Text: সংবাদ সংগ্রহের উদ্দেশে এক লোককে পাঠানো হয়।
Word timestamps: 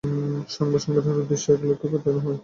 সংবাদ 0.49 0.81
সংগ্রহের 0.83 1.21
উদ্দেশে 1.21 1.49
এক 1.53 1.61
লোককে 1.63 1.87
পাঠানো 1.93 2.19
হয়। 2.23 2.37